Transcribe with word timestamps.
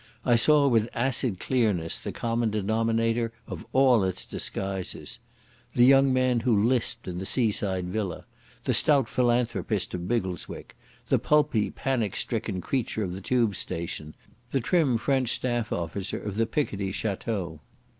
I 0.25 0.35
saw 0.35 0.67
with 0.67 0.89
acid 0.95 1.39
clearness 1.39 1.99
the 1.99 2.11
common 2.11 2.49
denominator 2.49 3.33
of 3.47 3.63
all 3.71 4.03
its 4.03 4.25
disguises—the 4.25 5.85
young 5.85 6.11
man 6.11 6.39
who 6.39 6.57
lisped 6.63 7.07
in 7.07 7.19
the 7.19 7.25
seaside 7.27 7.85
villa, 7.85 8.25
the 8.63 8.73
stout 8.73 9.07
philanthropist 9.07 9.93
of 9.93 10.07
Biggleswick, 10.07 10.75
the 11.09 11.19
pulpy 11.19 11.69
panic 11.69 12.15
stricken 12.15 12.61
creature 12.61 13.03
of 13.03 13.13
the 13.13 13.21
Tube 13.21 13.53
station, 13.55 14.15
the 14.49 14.59
trim 14.59 14.97
French 14.97 15.29
staff 15.33 15.71
officer 15.71 16.19
of 16.19 16.35
the 16.35 16.47
Picardy 16.47 16.91
château.... 16.91 17.59